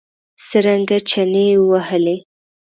[0.47, 2.17] څرنګه چنې ووهلې.